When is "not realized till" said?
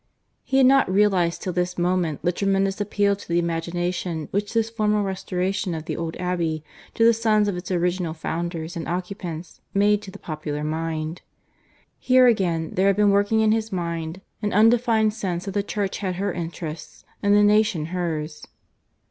0.65-1.53